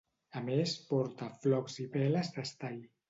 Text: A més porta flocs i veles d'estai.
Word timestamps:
A 0.39 0.41
més 0.45 0.71
porta 0.93 1.27
flocs 1.43 1.77
i 1.85 1.89
veles 1.99 2.33
d'estai. 2.39 2.81